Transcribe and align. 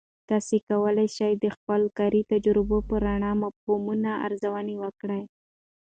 تاسې 0.29 0.55
کولای 0.69 1.07
سئ 1.17 1.31
د 1.43 1.45
خپل 1.55 1.81
کاري 1.97 2.21
تجربو 2.31 2.77
په 2.89 2.95
رڼا 3.05 3.31
کې 3.35 3.39
مفهومونه 3.43 4.09
ارزونه 4.25 4.73
وکړئ. 4.83 5.23